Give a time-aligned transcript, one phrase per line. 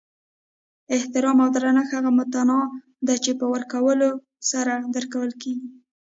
[0.95, 2.49] احترام او درنښت هغه متاع
[3.05, 4.09] ده چی په ورکولو
[4.51, 5.67] سره درکول کیږي